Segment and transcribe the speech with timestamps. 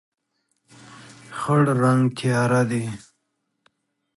[1.37, 2.85] خړ رنګ تیاره دی.